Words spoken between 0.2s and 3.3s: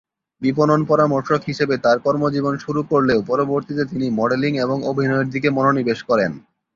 বিপণন পরামর্শক হিসাবে তার কর্মজীবন শুরু করলেও